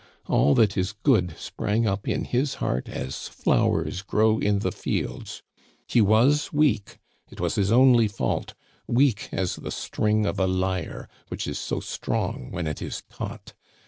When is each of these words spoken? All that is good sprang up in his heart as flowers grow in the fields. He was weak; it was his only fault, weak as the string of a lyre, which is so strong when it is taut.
All 0.25 0.55
that 0.55 0.75
is 0.77 0.93
good 0.93 1.37
sprang 1.37 1.85
up 1.85 2.07
in 2.07 2.23
his 2.23 2.55
heart 2.55 2.89
as 2.89 3.27
flowers 3.27 4.01
grow 4.01 4.39
in 4.39 4.57
the 4.65 4.71
fields. 4.71 5.43
He 5.87 6.01
was 6.01 6.51
weak; 6.51 6.97
it 7.29 7.39
was 7.39 7.53
his 7.53 7.71
only 7.71 8.07
fault, 8.07 8.55
weak 8.87 9.29
as 9.31 9.57
the 9.57 9.69
string 9.69 10.25
of 10.25 10.39
a 10.39 10.47
lyre, 10.47 11.07
which 11.27 11.45
is 11.45 11.59
so 11.59 11.81
strong 11.81 12.49
when 12.49 12.65
it 12.65 12.81
is 12.81 13.03
taut. 13.11 13.53